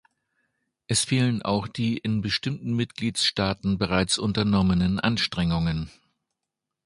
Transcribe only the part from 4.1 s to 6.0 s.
unternommenen Anstrengungen.